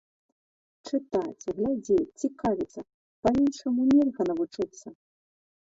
Чытаць, 0.87 1.43
глядзець, 1.59 2.07
цікавіцца, 2.23 2.81
па-іншаму 3.27 3.81
нельга 3.95 4.21
навучыцца! 4.33 4.87